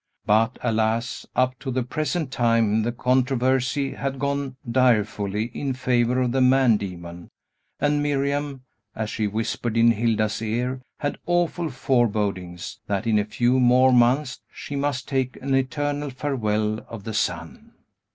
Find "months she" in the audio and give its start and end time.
13.93-14.75